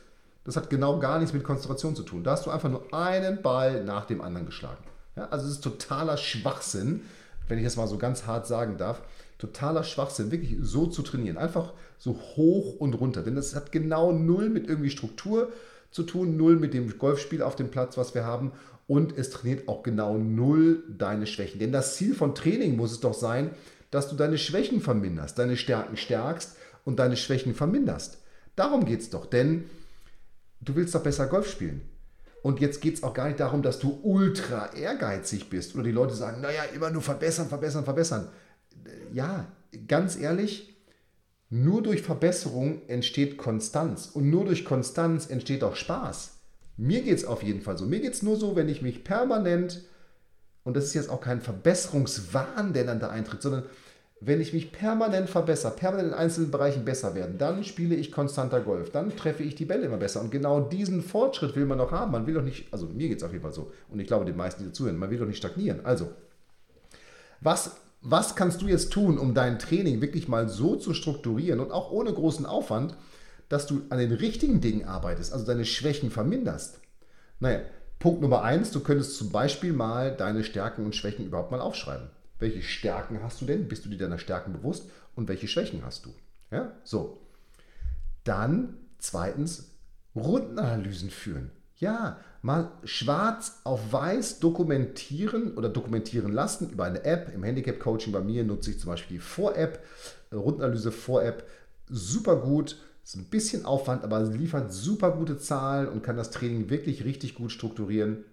das 0.44 0.56
hat 0.56 0.70
genau 0.70 0.98
gar 0.98 1.18
nichts 1.18 1.34
mit 1.34 1.44
Konzentration 1.44 1.94
zu 1.94 2.04
tun. 2.04 2.24
Da 2.24 2.32
hast 2.32 2.46
du 2.46 2.50
einfach 2.50 2.70
nur 2.70 2.92
einen 2.94 3.42
Ball 3.42 3.84
nach 3.84 4.06
dem 4.06 4.22
anderen 4.22 4.46
geschlagen. 4.46 4.82
Ja, 5.14 5.28
also 5.28 5.46
es 5.46 5.52
ist 5.52 5.60
totaler 5.60 6.16
Schwachsinn, 6.16 7.02
wenn 7.48 7.58
ich 7.58 7.64
das 7.64 7.76
mal 7.76 7.86
so 7.86 7.98
ganz 7.98 8.26
hart 8.26 8.46
sagen 8.46 8.78
darf. 8.78 9.02
Totaler 9.36 9.84
Schwachsinn, 9.84 10.30
wirklich 10.30 10.56
so 10.62 10.86
zu 10.86 11.02
trainieren. 11.02 11.36
Einfach 11.36 11.74
so 11.98 12.14
hoch 12.14 12.76
und 12.78 12.94
runter. 12.94 13.22
Denn 13.22 13.36
das 13.36 13.54
hat 13.54 13.72
genau 13.72 14.12
null 14.12 14.48
mit 14.48 14.68
irgendwie 14.68 14.90
Struktur 14.90 15.52
zu 15.90 16.02
tun, 16.02 16.36
null 16.36 16.56
mit 16.56 16.74
dem 16.74 16.98
Golfspiel 16.98 17.42
auf 17.42 17.56
dem 17.56 17.70
Platz, 17.70 17.96
was 17.96 18.14
wir 18.14 18.24
haben. 18.24 18.52
Und 18.86 19.16
es 19.16 19.30
trainiert 19.30 19.68
auch 19.68 19.82
genau 19.82 20.16
null 20.16 20.82
deine 20.88 21.26
Schwächen. 21.26 21.60
Denn 21.60 21.72
das 21.72 21.96
Ziel 21.96 22.14
von 22.14 22.34
Training 22.34 22.76
muss 22.76 22.92
es 22.92 23.00
doch 23.00 23.14
sein, 23.14 23.50
dass 23.90 24.08
du 24.08 24.16
deine 24.16 24.38
Schwächen 24.38 24.80
verminderst, 24.80 25.38
deine 25.38 25.56
Stärken 25.56 25.96
stärkst 25.96 26.56
und 26.84 26.98
deine 26.98 27.16
Schwächen 27.16 27.54
verminderst. 27.54 28.18
Darum 28.56 28.84
geht 28.84 29.00
es 29.00 29.10
doch, 29.10 29.26
denn 29.26 29.64
du 30.60 30.74
willst 30.74 30.94
doch 30.94 31.02
besser 31.02 31.26
Golf 31.26 31.50
spielen. 31.50 31.82
Und 32.42 32.60
jetzt 32.60 32.80
geht 32.80 32.94
es 32.94 33.02
auch 33.02 33.14
gar 33.14 33.26
nicht 33.26 33.40
darum, 33.40 33.62
dass 33.62 33.78
du 33.78 33.98
ultra 34.02 34.72
ehrgeizig 34.74 35.50
bist 35.50 35.74
oder 35.74 35.84
die 35.84 35.92
Leute 35.92 36.14
sagen, 36.14 36.40
naja, 36.40 36.62
immer 36.74 36.90
nur 36.90 37.02
verbessern, 37.02 37.48
verbessern, 37.48 37.84
verbessern. 37.84 38.28
Ja, 39.12 39.46
ganz 39.86 40.16
ehrlich, 40.16 40.77
nur 41.50 41.82
durch 41.82 42.02
Verbesserung 42.02 42.82
entsteht 42.88 43.38
Konstanz 43.38 44.10
und 44.12 44.28
nur 44.28 44.44
durch 44.44 44.64
Konstanz 44.64 45.26
entsteht 45.26 45.64
auch 45.64 45.76
Spaß. 45.76 46.38
Mir 46.76 47.02
geht 47.02 47.16
es 47.16 47.24
auf 47.24 47.42
jeden 47.42 47.62
Fall 47.62 47.78
so. 47.78 47.86
Mir 47.86 48.00
geht 48.00 48.12
es 48.12 48.22
nur 48.22 48.36
so, 48.36 48.54
wenn 48.54 48.68
ich 48.68 48.82
mich 48.82 49.02
permanent, 49.02 49.82
und 50.64 50.76
das 50.76 50.84
ist 50.84 50.94
jetzt 50.94 51.10
auch 51.10 51.20
kein 51.20 51.40
Verbesserungswahn, 51.40 52.72
der 52.72 52.84
dann 52.84 53.00
da 53.00 53.08
eintritt, 53.08 53.42
sondern 53.42 53.64
wenn 54.20 54.40
ich 54.40 54.52
mich 54.52 54.72
permanent 54.72 55.30
verbessere, 55.30 55.72
permanent 55.72 56.08
in 56.08 56.14
einzelnen 56.14 56.50
Bereichen 56.50 56.84
besser 56.84 57.14
werden, 57.14 57.38
dann 57.38 57.64
spiele 57.64 57.94
ich 57.94 58.12
konstanter 58.12 58.60
Golf, 58.60 58.90
dann 58.90 59.16
treffe 59.16 59.42
ich 59.42 59.54
die 59.54 59.64
Bälle 59.64 59.86
immer 59.86 59.96
besser. 59.96 60.20
Und 60.20 60.30
genau 60.30 60.60
diesen 60.60 61.02
Fortschritt 61.02 61.56
will 61.56 61.66
man 61.66 61.78
doch 61.78 61.92
haben. 61.92 62.12
Man 62.12 62.26
will 62.26 62.34
doch 62.34 62.42
nicht, 62.42 62.72
also 62.72 62.86
mir 62.86 63.08
geht 63.08 63.18
es 63.18 63.24
auf 63.24 63.32
jeden 63.32 63.42
Fall 63.42 63.52
so, 63.52 63.72
und 63.88 64.00
ich 64.00 64.06
glaube 64.06 64.24
den 64.24 64.36
meisten, 64.36 64.62
die 64.62 64.68
dazuhören, 64.68 64.98
man 64.98 65.10
will 65.10 65.18
doch 65.18 65.26
nicht 65.26 65.38
stagnieren. 65.38 65.84
Also, 65.84 66.10
was 67.40 67.76
was 68.10 68.36
kannst 68.36 68.62
du 68.62 68.68
jetzt 68.68 68.92
tun, 68.92 69.18
um 69.18 69.34
dein 69.34 69.58
Training 69.58 70.00
wirklich 70.00 70.28
mal 70.28 70.48
so 70.48 70.76
zu 70.76 70.94
strukturieren 70.94 71.60
und 71.60 71.72
auch 71.72 71.90
ohne 71.90 72.12
großen 72.12 72.46
Aufwand, 72.46 72.96
dass 73.48 73.66
du 73.66 73.82
an 73.90 73.98
den 73.98 74.12
richtigen 74.12 74.60
Dingen 74.60 74.84
arbeitest, 74.86 75.32
also 75.32 75.44
deine 75.44 75.64
Schwächen 75.64 76.10
verminderst? 76.10 76.80
Naja, 77.40 77.60
Punkt 77.98 78.20
Nummer 78.20 78.42
eins, 78.42 78.70
du 78.70 78.80
könntest 78.80 79.16
zum 79.16 79.30
Beispiel 79.30 79.72
mal 79.72 80.16
deine 80.16 80.44
Stärken 80.44 80.84
und 80.84 80.94
Schwächen 80.94 81.26
überhaupt 81.26 81.50
mal 81.50 81.60
aufschreiben. 81.60 82.08
Welche 82.38 82.62
Stärken 82.62 83.20
hast 83.22 83.40
du 83.40 83.46
denn? 83.46 83.68
Bist 83.68 83.84
du 83.84 83.88
dir 83.88 83.98
deiner 83.98 84.18
Stärken 84.18 84.52
bewusst? 84.52 84.88
Und 85.16 85.28
welche 85.28 85.48
Schwächen 85.48 85.84
hast 85.84 86.06
du? 86.06 86.14
Ja, 86.50 86.72
so. 86.84 87.20
Dann 88.22 88.76
zweitens 88.98 89.72
Rundenanalysen 90.14 91.10
führen. 91.10 91.50
Ja, 91.78 92.18
mal 92.42 92.72
schwarz 92.84 93.60
auf 93.64 93.92
weiß 93.92 94.40
dokumentieren 94.40 95.56
oder 95.56 95.68
dokumentieren 95.68 96.32
lassen 96.32 96.70
über 96.70 96.84
eine 96.84 97.04
App. 97.04 97.32
Im 97.32 97.44
Handicap-Coaching 97.44 98.12
bei 98.12 98.20
mir 98.20 98.44
nutze 98.44 98.70
ich 98.70 98.80
zum 98.80 98.90
Beispiel 98.90 99.18
die 99.18 99.22
Vor-App, 99.22 99.82
Rundenanalyse 100.32 100.90
Vor-App. 100.90 101.44
Super 101.88 102.36
gut, 102.36 102.76
ist 103.04 103.16
ein 103.16 103.26
bisschen 103.26 103.64
Aufwand, 103.64 104.02
aber 104.02 104.20
liefert 104.22 104.72
super 104.72 105.12
gute 105.12 105.38
Zahlen 105.38 105.88
und 105.88 106.02
kann 106.02 106.16
das 106.16 106.30
Training 106.30 106.68
wirklich 106.68 107.04
richtig 107.04 107.36
gut 107.36 107.52
strukturieren. 107.52 108.24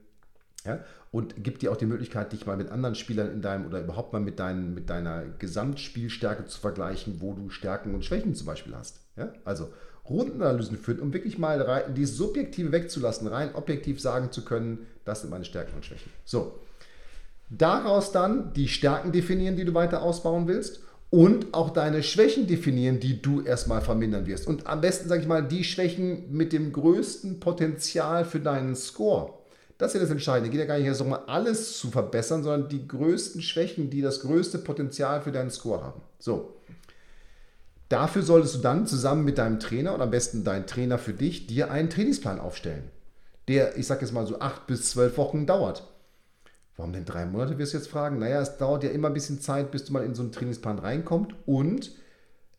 Ja? 0.65 0.83
Und 1.11 1.43
gibt 1.43 1.61
dir 1.61 1.71
auch 1.71 1.77
die 1.77 1.85
Möglichkeit, 1.85 2.33
dich 2.33 2.45
mal 2.45 2.57
mit 2.57 2.69
anderen 2.71 2.95
Spielern 2.95 3.31
in 3.31 3.41
deinem 3.41 3.67
oder 3.67 3.79
überhaupt 3.79 4.11
mal 4.11 4.19
mit, 4.19 4.39
dein, 4.39 4.73
mit 4.73 4.89
deiner 4.89 5.23
Gesamtspielstärke 5.23 6.45
zu 6.45 6.59
vergleichen, 6.59 7.21
wo 7.21 7.33
du 7.33 7.49
Stärken 7.49 7.93
und 7.93 8.03
Schwächen 8.03 8.33
zum 8.33 8.47
Beispiel 8.47 8.75
hast. 8.75 9.01
Ja? 9.15 9.31
Also 9.45 9.71
Rundenanalysen 10.09 10.77
führen, 10.77 10.99
um 10.99 11.13
wirklich 11.13 11.37
mal 11.37 11.61
rein, 11.61 11.95
die 11.95 12.05
Subjektive 12.05 12.71
wegzulassen, 12.71 13.27
rein 13.27 13.55
objektiv 13.55 13.99
sagen 13.99 14.31
zu 14.31 14.43
können, 14.43 14.85
das 15.03 15.21
sind 15.21 15.29
meine 15.29 15.45
Stärken 15.45 15.75
und 15.75 15.85
Schwächen. 15.85 16.11
So, 16.25 16.59
daraus 17.49 18.11
dann 18.11 18.53
die 18.53 18.67
Stärken 18.67 19.11
definieren, 19.11 19.55
die 19.55 19.65
du 19.65 19.73
weiter 19.73 20.01
ausbauen 20.01 20.47
willst 20.47 20.81
und 21.09 21.53
auch 21.53 21.69
deine 21.69 22.03
Schwächen 22.03 22.47
definieren, 22.47 22.99
die 22.99 23.21
du 23.21 23.41
erstmal 23.41 23.81
vermindern 23.81 24.25
wirst. 24.25 24.47
Und 24.47 24.67
am 24.67 24.81
besten, 24.81 25.07
sage 25.09 25.21
ich 25.21 25.27
mal, 25.27 25.47
die 25.47 25.63
Schwächen 25.63 26.31
mit 26.31 26.53
dem 26.53 26.71
größten 26.71 27.39
Potenzial 27.39 28.25
für 28.25 28.39
deinen 28.39 28.75
Score. 28.75 29.33
Das 29.77 29.91
ist 29.91 29.95
ja 29.95 30.01
das 30.01 30.11
Entscheidende. 30.11 30.49
Geht 30.49 30.61
ja 30.61 30.65
gar 30.65 30.79
nicht 30.79 30.89
darum, 30.89 31.13
alles 31.27 31.77
zu 31.77 31.89
verbessern, 31.89 32.43
sondern 32.43 32.69
die 32.69 32.87
größten 32.87 33.41
Schwächen, 33.41 33.89
die 33.89 34.01
das 34.01 34.21
größte 34.21 34.57
Potenzial 34.59 35.21
für 35.21 35.31
deinen 35.31 35.51
Score 35.51 35.83
haben. 35.83 36.01
So, 36.19 36.54
Dafür 37.89 38.23
solltest 38.23 38.55
du 38.55 38.59
dann 38.59 38.87
zusammen 38.87 39.25
mit 39.25 39.37
deinem 39.37 39.59
Trainer 39.59 39.93
und 39.93 40.01
am 40.01 40.09
besten 40.09 40.43
dein 40.43 40.65
Trainer 40.65 40.97
für 40.97 41.13
dich 41.13 41.47
dir 41.47 41.71
einen 41.71 41.89
Trainingsplan 41.89 42.39
aufstellen, 42.39 42.89
der, 43.47 43.77
ich 43.77 43.85
sage 43.85 44.01
jetzt 44.01 44.13
mal 44.13 44.25
so 44.25 44.39
acht 44.39 44.65
bis 44.67 44.89
zwölf 44.89 45.17
Wochen 45.17 45.45
dauert. 45.45 45.87
Warum 46.77 46.91
denn 46.91 47.05
drei 47.05 47.25
Monate, 47.25 47.57
wirst 47.57 47.73
du 47.73 47.77
jetzt 47.77 47.87
fragen? 47.87 48.19
Naja, 48.19 48.41
es 48.41 48.57
dauert 48.57 48.83
ja 48.83 48.89
immer 48.89 49.07
ein 49.07 49.13
bisschen 49.13 49.39
Zeit, 49.39 49.71
bis 49.71 49.85
du 49.85 49.93
mal 49.93 50.03
in 50.03 50.13
so 50.13 50.23
einen 50.23 50.33
Trainingsplan 50.33 50.79
reinkommst. 50.79 51.31
Und 51.45 51.91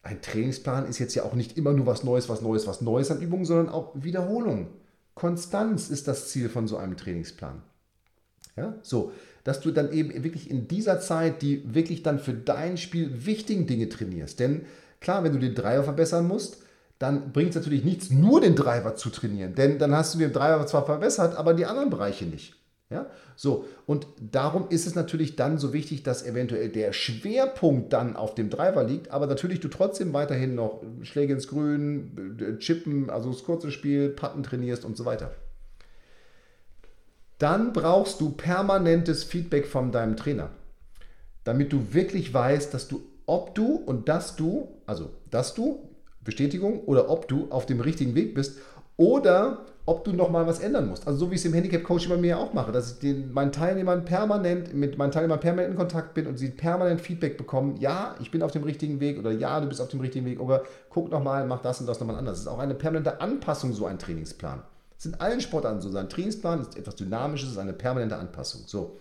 ein 0.02 0.23
Trainingsplan 0.23 0.88
ist 0.88 0.99
jetzt 0.99 1.14
ja 1.14 1.25
auch 1.25 1.35
nicht 1.35 1.59
immer 1.59 1.73
nur 1.73 1.87
was 1.87 2.02
Neues, 2.02 2.28
was 2.28 2.40
Neues, 2.40 2.66
was 2.66 2.80
Neues 2.80 3.11
an 3.11 3.21
Übungen, 3.21 3.45
sondern 3.45 3.68
auch 3.68 3.92
Wiederholung. 3.95 4.68
Konstanz 5.14 5.90
ist 5.90 6.09
das 6.09 6.30
Ziel 6.30 6.49
von 6.49 6.66
so 6.66 6.76
einem 6.78 6.97
Trainingsplan. 6.97 7.62
Ja, 8.56 8.78
so, 8.83 9.12
dass 9.45 9.61
du 9.61 9.71
dann 9.71 9.92
eben 9.92 10.25
wirklich 10.25 10.50
in 10.50 10.66
dieser 10.66 10.99
Zeit 10.99 11.42
die 11.42 11.75
wirklich 11.75 12.02
dann 12.02 12.18
für 12.18 12.33
dein 12.33 12.78
Spiel 12.78 13.26
wichtigen 13.26 13.66
Dinge 13.66 13.90
trainierst. 13.90 14.40
Denn 14.40 14.64
Klar, 15.06 15.22
wenn 15.22 15.34
du 15.34 15.38
den 15.38 15.54
Driver 15.54 15.84
verbessern 15.84 16.26
musst, 16.26 16.64
dann 16.98 17.30
bringt 17.30 17.50
es 17.50 17.54
natürlich 17.54 17.84
nichts, 17.84 18.10
nur 18.10 18.40
den 18.40 18.56
Driver 18.56 18.96
zu 18.96 19.08
trainieren. 19.08 19.54
Denn 19.54 19.78
dann 19.78 19.94
hast 19.94 20.12
du 20.12 20.18
den 20.18 20.32
Driver 20.32 20.66
zwar 20.66 20.84
verbessert, 20.84 21.36
aber 21.36 21.54
die 21.54 21.64
anderen 21.64 21.90
Bereiche 21.90 22.25
nicht. 22.25 22.56
Ja, 22.90 23.06
so. 23.36 23.66
Und 23.86 24.08
darum 24.32 24.66
ist 24.68 24.84
es 24.84 24.96
natürlich 24.96 25.36
dann 25.36 25.58
so 25.58 25.72
wichtig, 25.72 26.02
dass 26.02 26.26
eventuell 26.26 26.70
der 26.70 26.92
Schwerpunkt 26.92 27.92
dann 27.92 28.16
auf 28.16 28.34
dem 28.34 28.50
Driver 28.50 28.82
liegt, 28.82 29.12
aber 29.12 29.28
natürlich 29.28 29.60
du 29.60 29.68
trotzdem 29.68 30.12
weiterhin 30.12 30.56
noch 30.56 30.82
Schläge 31.02 31.34
ins 31.34 31.46
Grün, 31.46 32.36
äh, 32.40 32.58
Chippen, 32.58 33.08
also 33.08 33.30
das 33.30 33.44
kurze 33.44 33.70
Spiel, 33.70 34.08
Patten 34.08 34.42
trainierst 34.42 34.84
und 34.84 34.96
so 34.96 35.04
weiter. 35.04 35.30
Dann 37.38 37.72
brauchst 37.72 38.20
du 38.20 38.30
permanentes 38.30 39.22
Feedback 39.22 39.68
von 39.68 39.92
deinem 39.92 40.16
Trainer, 40.16 40.50
damit 41.44 41.72
du 41.72 41.94
wirklich 41.94 42.34
weißt, 42.34 42.75
dass 42.75 42.88
du 42.88 43.04
ob 43.26 43.54
du 43.54 43.76
und 43.76 44.09
dass 44.09 44.37
du, 44.37 44.68
also 44.87 45.11
dass 45.30 45.54
du, 45.54 45.80
Bestätigung, 46.25 46.80
oder 46.87 47.09
ob 47.11 47.28
du 47.28 47.47
auf 47.50 47.66
dem 47.66 47.80
richtigen 47.80 48.14
Weg 48.14 48.35
bist 48.35 48.59
oder 48.97 49.66
ob 49.88 50.04
du 50.04 50.12
nochmal 50.12 50.47
was 50.49 50.59
ändern 50.59 50.88
musst. 50.88 51.06
Also 51.06 51.21
so 51.21 51.30
wie 51.30 51.37
ich 51.37 51.40
es 51.40 51.45
im 51.45 51.54
Handicap-Coaching 51.54 52.09
bei 52.09 52.16
mir 52.16 52.38
auch 52.38 52.52
mache, 52.52 52.73
dass 52.73 52.92
ich 52.92 52.99
den, 52.99 53.33
meinen 53.33 53.52
Teilnehmern 53.52 54.04
permanent, 54.04 54.75
mit 54.75 54.99
meinen 54.99 55.12
Teilnehmern 55.12 55.38
permanent 55.38 55.71
in 55.71 55.76
Kontakt 55.76 56.14
bin 56.14 56.26
und 56.26 56.37
sie 56.38 56.49
permanent 56.49 57.00
Feedback 57.00 57.38
bekommen, 57.38 57.76
ja, 57.78 58.16
ich 58.21 58.33
bin 58.33 58.42
auf 58.42 58.50
dem 58.50 58.64
richtigen 58.64 58.99
Weg 58.99 59.18
oder 59.18 59.30
ja, 59.30 59.61
du 59.61 59.68
bist 59.68 59.80
auf 59.80 59.88
dem 59.88 60.00
richtigen 60.00 60.26
Weg 60.26 60.40
oder 60.40 60.64
guck 60.90 61.11
nochmal, 61.11 61.47
mach 61.47 61.62
das 61.62 61.80
und 61.80 61.87
das 61.87 62.00
nochmal 62.00 62.16
anders. 62.16 62.38
Das 62.38 62.47
ist 62.47 62.49
auch 62.49 62.59
eine 62.59 62.75
permanente 62.75 63.21
Anpassung, 63.21 63.73
so 63.73 63.87
ein 63.87 64.00
Trainingsplan. 64.00 64.61
Das 64.97 65.04
sind 65.04 65.21
allen 65.21 65.40
Sportarten 65.40 65.80
so. 65.80 65.90
Sein 65.90 66.09
Trainingsplan 66.09 66.62
ist 66.62 66.76
etwas 66.76 66.97
Dynamisches, 66.97 67.50
ist 67.50 67.59
eine 67.59 67.73
permanente 67.73 68.16
Anpassung. 68.16 68.62
So. 68.66 68.99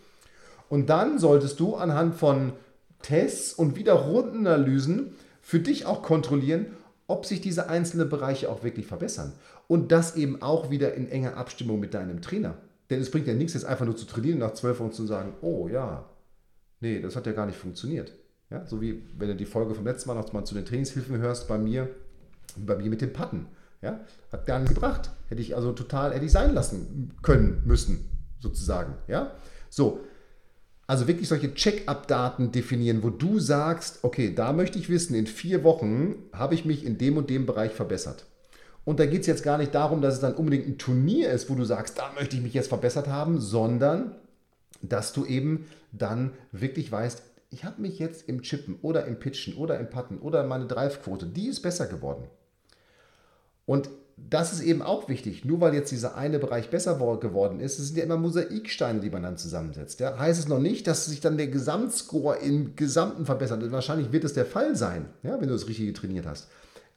Und 0.69 0.89
dann 0.89 1.17
solltest 1.17 1.59
du 1.59 1.75
anhand 1.75 2.15
von 2.15 2.53
Tests 3.01 3.53
und 3.53 3.75
wieder 3.75 3.93
Rundenanalysen 3.93 5.13
für 5.41 5.59
dich 5.59 5.85
auch 5.85 6.01
kontrollieren, 6.01 6.67
ob 7.07 7.25
sich 7.25 7.41
diese 7.41 7.69
einzelnen 7.69 8.09
Bereiche 8.09 8.49
auch 8.49 8.63
wirklich 8.63 8.87
verbessern. 8.87 9.33
Und 9.67 9.91
das 9.91 10.15
eben 10.15 10.41
auch 10.41 10.69
wieder 10.69 10.93
in 10.95 11.09
enger 11.09 11.37
Abstimmung 11.37 11.79
mit 11.79 11.93
deinem 11.93 12.21
Trainer. 12.21 12.57
Denn 12.89 13.01
es 13.01 13.11
bringt 13.11 13.27
ja 13.27 13.33
nichts, 13.33 13.53
jetzt 13.53 13.65
einfach 13.65 13.85
nur 13.85 13.95
zu 13.95 14.05
trainieren 14.05 14.39
nach 14.39 14.53
zwölf 14.53 14.79
Wochen 14.79 14.91
zu 14.91 15.05
sagen, 15.05 15.33
oh 15.41 15.67
ja, 15.67 16.09
nee, 16.81 16.99
das 16.99 17.15
hat 17.15 17.25
ja 17.25 17.31
gar 17.31 17.45
nicht 17.45 17.57
funktioniert. 17.57 18.13
Ja, 18.51 18.65
so 18.65 18.79
wie 18.79 19.03
wenn 19.17 19.29
du 19.29 19.35
die 19.35 19.45
Folge 19.45 19.73
vom 19.73 19.85
letzten 19.85 20.09
Mal 20.09 20.15
noch 20.15 20.31
mal 20.33 20.45
zu 20.45 20.53
den 20.53 20.65
Trainingshilfen 20.65 21.17
hörst, 21.17 21.47
bei 21.47 21.57
mir, 21.57 21.89
bei 22.57 22.75
mir 22.75 22.89
mit 22.89 23.01
dem 23.01 23.13
Patten. 23.13 23.47
Ja, 23.81 23.99
hat 24.31 24.45
gar 24.45 24.59
nichts 24.59 24.73
gebracht. 24.73 25.11
Hätte 25.27 25.41
ich 25.41 25.55
also 25.55 25.71
total, 25.71 26.13
hätte 26.13 26.25
ich 26.25 26.31
sein 26.31 26.53
lassen 26.53 27.13
können, 27.21 27.63
müssen, 27.65 28.09
sozusagen. 28.39 28.95
Ja, 29.07 29.31
so, 29.69 29.99
also 30.87 31.07
wirklich 31.07 31.27
solche 31.27 31.53
Check-up-Daten 31.53 32.51
definieren, 32.51 33.01
wo 33.01 33.09
du 33.09 33.39
sagst, 33.39 33.99
okay, 34.03 34.33
da 34.33 34.53
möchte 34.53 34.77
ich 34.77 34.89
wissen, 34.89 35.15
in 35.15 35.27
vier 35.27 35.63
Wochen 35.63 36.15
habe 36.31 36.53
ich 36.53 36.65
mich 36.65 36.85
in 36.85 36.97
dem 36.97 37.17
und 37.17 37.29
dem 37.29 37.45
Bereich 37.45 37.71
verbessert. 37.71 38.25
Und 38.83 38.99
da 38.99 39.07
geht 39.07 39.21
es 39.21 39.27
jetzt 39.27 39.43
gar 39.43 39.57
nicht 39.57 39.73
darum, 39.73 40.01
dass 40.01 40.15
es 40.15 40.19
dann 40.19 40.35
unbedingt 40.35 40.67
ein 40.67 40.77
Turnier 40.77 41.31
ist, 41.31 41.49
wo 41.49 41.55
du 41.55 41.63
sagst, 41.63 41.97
da 41.97 42.11
möchte 42.13 42.35
ich 42.35 42.43
mich 42.43 42.53
jetzt 42.53 42.67
verbessert 42.67 43.07
haben, 43.07 43.41
sondern 43.41 44.15
dass 44.83 45.11
du 45.11 45.25
eben 45.25 45.65
dann 45.91 46.33
wirklich 46.51 46.91
weißt, 46.91 47.23
ich 47.49 47.63
habe 47.63 47.81
mich 47.81 47.97
jetzt 47.97 48.29
im 48.29 48.43
Chippen 48.43 48.77
oder 48.81 49.05
im 49.05 49.17
Pitchen 49.17 49.55
oder 49.55 49.79
im 49.79 49.89
Putten 49.89 50.19
oder 50.19 50.43
meine 50.43 50.67
Drive-Quote, 50.67 51.25
die 51.25 51.47
ist 51.47 51.61
besser 51.61 51.87
geworden. 51.87 52.25
Und 53.65 53.89
das 54.17 54.53
ist 54.53 54.61
eben 54.61 54.81
auch 54.81 55.09
wichtig. 55.09 55.43
Nur 55.43 55.59
weil 55.59 55.73
jetzt 55.73 55.91
dieser 55.91 56.15
eine 56.15 56.39
Bereich 56.39 56.69
besser 56.69 56.95
geworden 57.19 57.59
ist, 57.59 57.79
es 57.79 57.87
sind 57.87 57.97
ja 57.97 58.03
immer 58.03 58.17
Mosaiksteine, 58.17 59.01
die 59.01 59.09
man 59.09 59.23
dann 59.23 59.37
zusammensetzt. 59.37 59.99
Ja? 59.99 60.17
Heißt 60.17 60.39
es 60.39 60.47
noch 60.47 60.59
nicht, 60.59 60.87
dass 60.87 61.05
sich 61.05 61.19
dann 61.19 61.37
der 61.37 61.47
Gesamtscore 61.47 62.37
im 62.37 62.75
Gesamten 62.75 63.25
verbessert. 63.25 63.69
Wahrscheinlich 63.71 64.11
wird 64.11 64.23
es 64.23 64.33
der 64.33 64.45
Fall 64.45 64.75
sein, 64.75 65.07
ja, 65.21 65.39
wenn 65.39 65.47
du 65.47 65.53
das 65.53 65.67
Richtige 65.67 65.93
trainiert 65.93 66.25
hast. 66.25 66.47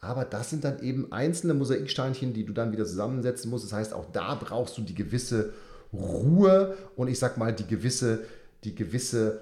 Aber 0.00 0.24
das 0.24 0.50
sind 0.50 0.62
dann 0.62 0.80
eben 0.80 1.10
einzelne 1.10 1.54
Mosaiksteinchen, 1.54 2.32
die 2.32 2.44
du 2.44 2.52
dann 2.52 2.70
wieder 2.70 2.84
zusammensetzen 2.84 3.50
musst. 3.50 3.64
Das 3.64 3.72
heißt, 3.72 3.92
auch 3.92 4.06
da 4.12 4.36
brauchst 4.36 4.78
du 4.78 4.82
die 4.82 4.94
gewisse 4.94 5.52
Ruhe 5.92 6.76
und 6.94 7.08
ich 7.08 7.18
sag 7.18 7.36
mal 7.36 7.52
die 7.52 7.66
gewisse, 7.66 8.20
die 8.62 8.76
gewisse 8.76 9.40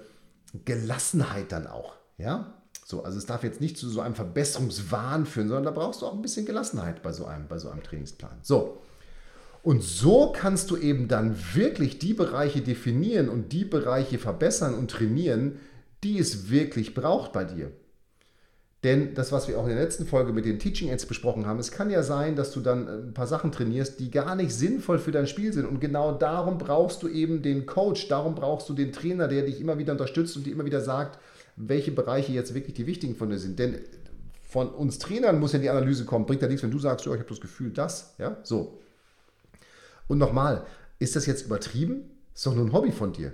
Gelassenheit 0.65 1.51
dann 1.51 1.67
auch. 1.67 1.93
Ja? 2.17 2.56
So, 2.89 3.03
also 3.03 3.17
es 3.17 3.25
darf 3.25 3.43
jetzt 3.43 3.59
nicht 3.59 3.77
zu 3.77 3.89
so 3.89 3.99
einem 3.99 4.15
Verbesserungswahn 4.15 5.25
führen, 5.25 5.49
sondern 5.49 5.65
da 5.65 5.71
brauchst 5.71 6.01
du 6.01 6.05
auch 6.05 6.13
ein 6.13 6.21
bisschen 6.21 6.45
Gelassenheit 6.45 7.03
bei 7.03 7.11
so 7.11 7.25
einem, 7.25 7.45
bei 7.49 7.57
so 7.57 7.69
einem 7.69 7.83
Trainingsplan. 7.83 8.37
So. 8.43 8.77
Und 9.61 9.83
so 9.83 10.31
kannst 10.33 10.71
du 10.71 10.77
eben 10.77 11.09
dann 11.09 11.35
wirklich 11.53 11.99
die 11.99 12.13
Bereiche 12.13 12.61
definieren 12.61 13.27
und 13.27 13.51
die 13.51 13.65
Bereiche 13.65 14.19
verbessern 14.19 14.73
und 14.73 14.89
trainieren, 14.89 15.59
die 16.05 16.17
es 16.17 16.49
wirklich 16.49 16.93
braucht 16.93 17.33
bei 17.33 17.43
dir. 17.43 17.73
Denn 18.85 19.13
das, 19.15 19.33
was 19.33 19.49
wir 19.49 19.59
auch 19.59 19.63
in 19.63 19.75
der 19.75 19.83
letzten 19.83 20.07
Folge 20.07 20.31
mit 20.31 20.45
den 20.45 20.57
Teaching 20.57 20.87
Aids 20.87 21.05
besprochen 21.05 21.45
haben, 21.45 21.59
es 21.59 21.71
kann 21.71 21.89
ja 21.89 22.03
sein, 22.03 22.37
dass 22.37 22.53
du 22.53 22.61
dann 22.61 22.87
ein 22.87 23.13
paar 23.13 23.27
Sachen 23.27 23.51
trainierst, 23.51 23.99
die 23.99 24.11
gar 24.11 24.33
nicht 24.33 24.53
sinnvoll 24.53 24.99
für 24.99 25.11
dein 25.11 25.27
Spiel 25.27 25.51
sind. 25.51 25.65
Und 25.65 25.81
genau 25.81 26.13
darum 26.13 26.57
brauchst 26.57 27.03
du 27.03 27.09
eben 27.09 27.41
den 27.41 27.65
Coach, 27.65 28.07
darum 28.07 28.33
brauchst 28.33 28.69
du 28.69 28.73
den 28.73 28.93
Trainer, 28.93 29.27
der 29.27 29.41
dich 29.41 29.59
immer 29.59 29.77
wieder 29.77 29.91
unterstützt 29.91 30.37
und 30.37 30.45
dir 30.45 30.53
immer 30.53 30.63
wieder 30.63 30.79
sagt, 30.79 31.19
welche 31.57 31.91
Bereiche 31.91 32.31
jetzt 32.31 32.53
wirklich 32.53 32.75
die 32.75 32.87
wichtigen 32.87 33.15
von 33.15 33.29
dir 33.29 33.39
sind. 33.39 33.59
Denn 33.59 33.79
von 34.43 34.69
uns 34.69 34.99
Trainern 34.99 35.39
muss 35.39 35.51
ja 35.51 35.59
die 35.59 35.69
Analyse 35.69 36.05
kommen. 36.05 36.25
Bringt 36.25 36.41
ja 36.41 36.47
nichts, 36.47 36.63
wenn 36.63 36.71
du 36.71 36.79
sagst, 36.79 37.05
oh, 37.07 37.13
ich 37.13 37.19
habe 37.19 37.29
das 37.29 37.41
Gefühl, 37.41 37.71
das. 37.71 38.15
Ja, 38.17 38.37
so. 38.43 38.79
Und 40.07 40.19
nochmal, 40.19 40.65
ist 40.99 41.15
das 41.15 41.25
jetzt 41.25 41.45
übertrieben? 41.45 42.11
Ist 42.33 42.45
doch 42.45 42.55
nur 42.55 42.65
ein 42.65 42.71
Hobby 42.71 42.91
von 42.91 43.11
dir. 43.11 43.33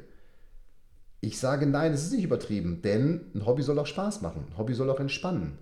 Ich 1.19 1.39
sage 1.39 1.67
nein, 1.67 1.93
es 1.93 2.03
ist 2.03 2.13
nicht 2.13 2.23
übertrieben, 2.23 2.81
denn 2.81 3.31
ein 3.35 3.45
Hobby 3.45 3.61
soll 3.61 3.77
auch 3.77 3.85
Spaß 3.85 4.21
machen. 4.21 4.45
Ein 4.49 4.57
Hobby 4.57 4.73
soll 4.73 4.89
auch 4.89 4.99
entspannen. 4.99 5.59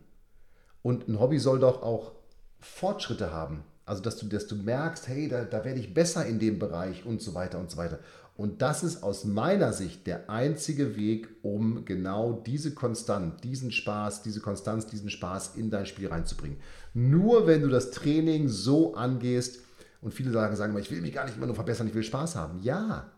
Und 0.82 1.08
ein 1.08 1.20
Hobby 1.20 1.38
soll 1.38 1.60
doch 1.60 1.82
auch 1.82 2.14
Fortschritte 2.60 3.32
haben. 3.32 3.64
Also, 3.92 4.04
dass 4.04 4.16
du, 4.16 4.26
dass 4.28 4.48
du 4.48 4.56
merkst, 4.56 5.10
hey, 5.10 5.28
da, 5.28 5.44
da 5.44 5.66
werde 5.66 5.82
ich 5.82 5.94
besser 5.94 6.26
in 6.26 6.40
dem 6.40 6.60
Bereich 6.60 7.06
und 7.06 7.22
so 7.22 7.34
weiter 7.34 7.60
und 7.60 7.70
so 7.70 7.76
weiter. 7.76 8.00
Und 8.38 8.62
das 8.62 8.84
ist 8.84 9.04
aus 9.04 9.26
meiner 9.26 9.74
Sicht 9.74 10.08
der 10.08 10.30
einzige 10.30 10.96
Weg, 10.96 11.28
um 11.42 11.84
genau 11.84 12.32
diese 12.32 12.74
Konstant, 12.74 13.44
diesen 13.44 13.70
Spaß, 13.70 14.24
diese 14.24 14.40
Konstanz, 14.40 14.88
diesen 14.88 15.10
Spaß 15.10 15.58
in 15.58 15.70
dein 15.70 15.86
Spiel 15.86 16.08
reinzubringen. 16.08 16.58
Nur 16.94 17.48
wenn 17.48 17.64
du 17.64 17.68
das 17.68 17.92
Training 17.92 18.48
so 18.48 18.96
angehst, 18.96 19.60
Und 20.00 20.14
viele 20.14 20.32
sagen, 20.32 20.56
sagen 20.56 20.78
ich 20.78 20.90
will 20.90 21.02
mich 21.02 21.12
gar 21.12 21.26
nicht 21.26 21.36
immer 21.36 21.48
nur 21.48 21.56
verbessern, 21.56 21.88
ich 21.88 21.94
will 21.94 22.02
Spaß 22.02 22.38
haben. 22.38 22.60
Ja, 22.64 23.12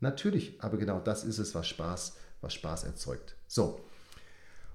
natürlich, 0.00 0.56
aber 0.62 0.78
genau 0.78 0.98
das 0.98 1.24
ist 1.24 1.38
es, 1.38 1.54
was 1.54 1.68
Spaß, 1.68 2.16
was 2.40 2.54
Spaß 2.54 2.84
erzeugt. 2.84 3.36
So. 3.46 3.80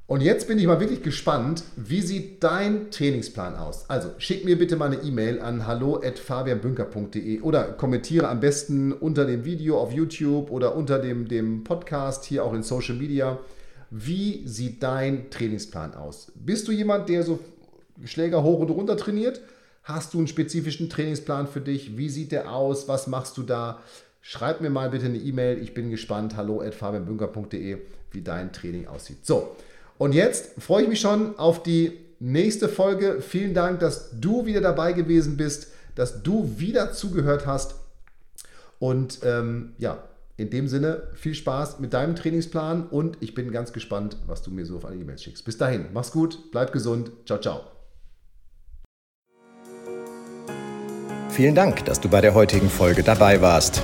Und 0.10 0.22
jetzt 0.22 0.48
bin 0.48 0.58
ich 0.58 0.66
mal 0.66 0.80
wirklich 0.80 1.04
gespannt, 1.04 1.64
wie 1.76 2.02
sieht 2.02 2.44
dein 2.44 2.90
Trainingsplan 2.90 3.56
aus? 3.56 3.88
Also 3.92 4.10
schick 4.18 4.44
mir 4.44 4.58
bitte 4.58 4.76
mal 4.76 4.92
eine 4.92 5.04
E-Mail 5.04 5.40
an 5.40 5.68
hallo@fabianbünker.de 5.68 7.42
oder 7.42 7.66
kommentiere 7.74 8.28
am 8.28 8.40
besten 8.40 8.92
unter 8.92 9.28
dem 9.28 9.46
Video 9.46 9.80
auf 9.80 9.92
YouTube 9.92 10.50
oder 10.50 10.76
unter 10.76 10.98
dem, 10.98 11.28
dem 11.28 11.64
Podcast 11.64 12.26
hier 12.26 12.44
auch 12.44 12.56
in 12.56 12.64
Social 12.64 12.96
Media. 12.96 13.38
Wie 13.92 14.48
sieht 14.48 14.82
dein 14.82 15.30
Trainingsplan 15.30 15.94
aus? 15.94 16.32
Bist 16.34 16.68
du 16.68 16.72
jemand, 16.72 17.08
der 17.08 17.22
so 17.22 17.40
Schläger 18.04 18.42
hoch 18.42 18.62
und 18.62 18.72
runter 18.72 18.98
trainiert? 18.98 19.42
Hast 19.84 20.16
du 20.16 20.18
einen 20.18 20.28
spezifischen 20.28 20.90
Trainingsplan 20.90 21.48
für 21.48 21.62
dich? 21.62 22.00
Wie 22.00 22.10
sieht 22.10 22.32
der 22.32 22.52
aus? 22.52 22.88
Was 22.88 23.06
machst 23.06 23.38
du 23.38 23.44
da? 23.44 23.80
Schreib 24.22 24.60
mir 24.60 24.72
mal 24.72 24.90
bitte 24.90 25.06
eine 25.06 25.20
E-Mail. 25.20 25.62
Ich 25.62 25.76
bin 25.76 25.92
gespannt. 25.92 26.36
Hallo 26.36 26.62
at 26.62 26.74
fabianbünker.de, 26.74 27.78
wie 28.10 28.22
dein 28.24 28.52
Training 28.52 28.88
aussieht. 28.88 29.24
So, 29.24 29.56
und 30.00 30.16
jetzt 30.16 30.52
freue 30.60 30.84
ich 30.84 30.90
mich 30.90 31.02
schon 31.02 31.38
auf 31.38 31.62
die 31.62 31.92
nächste 32.20 32.70
Folge. 32.70 33.22
Vielen 33.22 33.54
Dank, 33.54 33.82
dass 33.82 34.10
du 34.20 34.46
wieder 34.46 34.62
dabei 34.62 34.94
gewesen 34.94 35.36
bist, 35.36 35.68
dass 35.96 36.24
du 36.24 36.54
wieder 36.58 36.94
zugehört 36.94 37.46
hast. 37.46 37.76
Und 38.80 39.20
ähm, 39.24 39.74
ja, 39.78 40.02
in 40.38 40.50
dem 40.50 40.70
Sinne, 40.70 41.04
viel 41.16 41.36
Spaß 41.36 41.80
mit 41.80 41.94
deinem 41.94 42.16
Trainingsplan 42.16 42.88
und 42.88 43.18
ich 43.20 43.34
bin 43.36 43.52
ganz 43.52 43.74
gespannt, 43.74 44.16
was 44.26 44.42
du 44.42 44.52
mir 44.52 44.66
so 44.66 44.78
auf 44.78 44.86
eine 44.86 44.96
E-Mail 44.96 45.18
schickst. 45.18 45.44
Bis 45.44 45.58
dahin, 45.58 45.88
mach's 45.94 46.12
gut, 46.12 46.50
bleib 46.54 46.72
gesund. 46.72 47.12
Ciao, 47.26 47.42
ciao. 47.42 47.64
Vielen 51.30 51.56
Dank, 51.56 51.84
dass 51.84 52.00
du 52.00 52.08
bei 52.08 52.22
der 52.22 52.34
heutigen 52.34 52.70
Folge 52.70 53.04
dabei 53.04 53.42
warst. 53.42 53.84